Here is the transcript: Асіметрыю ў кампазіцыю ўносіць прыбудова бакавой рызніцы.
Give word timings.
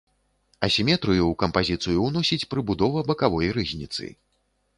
Асіметрыю 0.67 1.21
ў 1.27 1.33
кампазіцыю 1.43 1.99
ўносіць 2.07 2.47
прыбудова 2.55 3.05
бакавой 3.11 3.53
рызніцы. 3.61 4.11